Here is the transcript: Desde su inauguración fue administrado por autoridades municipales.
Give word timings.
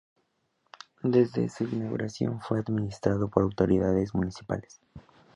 Desde 1.03 1.47
su 1.49 1.65
inauguración 1.65 2.41
fue 2.41 2.59
administrado 2.59 3.29
por 3.29 3.43
autoridades 3.43 4.15
municipales. 4.15 4.81